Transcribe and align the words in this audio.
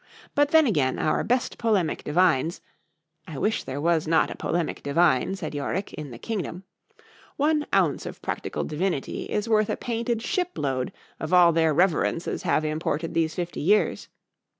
—But 0.33 0.49
then 0.49 0.65
again, 0.65 0.97
our 0.97 1.23
best 1.23 1.59
polemic 1.59 2.03
divines—I 2.03 3.37
wish 3.37 3.63
there 3.63 3.79
was 3.79 4.07
not 4.07 4.31
a 4.31 4.35
polemic 4.35 4.81
divine, 4.81 5.35
said 5.35 5.53
Yorick, 5.53 5.93
in 5.93 6.09
the 6.09 6.17
kingdom;—one 6.17 7.67
ounce 7.71 8.07
of 8.07 8.19
practical 8.19 8.63
divinity—is 8.63 9.47
worth 9.47 9.69
a 9.69 9.77
painted 9.77 10.23
ship 10.23 10.57
load 10.57 10.91
of 11.19 11.33
all 11.35 11.51
their 11.53 11.71
reverences 11.71 12.41
have 12.41 12.65
imported 12.65 13.13
these 13.13 13.35
fifty 13.35 13.61
years. 13.61 14.07